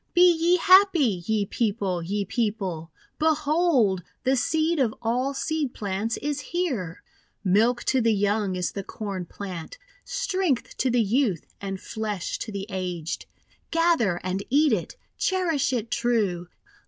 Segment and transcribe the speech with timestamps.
[0.15, 2.01] Be ye happy, ye People!
[2.01, 2.89] ye People!
[3.19, 7.09] Behold the seed of all seed plants is here I
[7.43, 12.51] Milk to the young is the Corn Plant; Strength to the youth, and flesh to
[12.51, 13.27] the aged!
[13.69, 14.95] Gather and eat it.
[15.19, 16.47] Cherish it true.